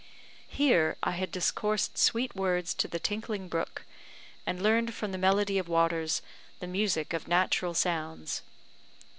Here, 0.47 0.97
I 1.03 1.11
had 1.11 1.29
discoursed 1.31 1.95
sweet 1.95 2.35
words 2.35 2.73
to 2.73 2.87
the 2.87 2.97
tinkling 2.97 3.47
brook, 3.47 3.85
and 4.47 4.59
learned 4.63 4.95
from 4.95 5.11
the 5.11 5.17
melody 5.19 5.59
of 5.59 5.67
waters 5.69 6.23
the 6.59 6.65
music 6.65 7.13
of 7.13 7.27
natural 7.27 7.75
sounds. 7.75 8.41